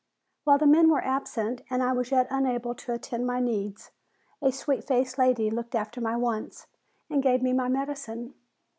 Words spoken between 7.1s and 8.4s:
gave me my medicine.